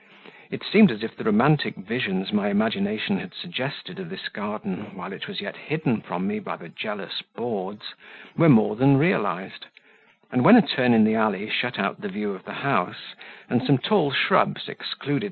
It 0.49 0.63
seemed 0.63 0.89
as 0.91 1.03
if 1.03 1.15
the 1.15 1.23
romantic 1.23 1.75
visions 1.75 2.33
my 2.33 2.49
imagination 2.49 3.19
had 3.19 3.35
suggested 3.35 3.99
of 3.99 4.09
this 4.09 4.29
garden, 4.29 4.95
while 4.95 5.13
it 5.13 5.27
was 5.27 5.41
yet 5.41 5.55
hidden 5.55 6.01
from 6.01 6.25
me 6.25 6.39
by 6.39 6.55
the 6.57 6.69
jealous 6.69 7.21
boards, 7.21 7.93
were 8.35 8.49
more 8.49 8.75
than 8.75 8.97
realized; 8.97 9.67
and, 10.31 10.43
when 10.43 10.55
a 10.55 10.65
turn 10.67 10.95
in 10.95 11.03
the 11.03 11.13
alley 11.13 11.47
shut 11.51 11.77
out 11.77 12.01
the 12.01 12.09
view 12.09 12.33
of 12.33 12.45
the 12.45 12.53
house, 12.65 13.13
and 13.47 13.61
some 13.61 13.77
tall 13.77 14.11
shrubs 14.11 14.67
excluded 14.67 15.17
M. 15.17 15.19